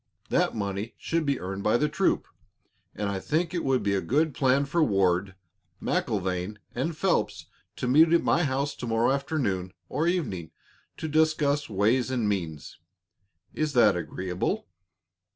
[0.29, 2.27] That money should be earned by the troop,
[2.95, 5.35] and I think it would be a good plan for Ward,
[5.79, 10.49] MacIlvaine, and Phelps to meet at my house to morrow afternoon or evening
[10.97, 12.79] to discuss ways and means.
[13.53, 14.65] Is that agreeable?"